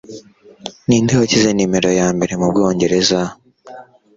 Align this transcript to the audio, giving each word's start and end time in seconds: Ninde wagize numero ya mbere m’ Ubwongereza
Ninde 0.87 1.13
wagize 1.19 1.49
numero 1.53 1.89
ya 1.99 2.07
mbere 2.15 2.33
m’ 2.39 2.41
Ubwongereza 2.47 3.19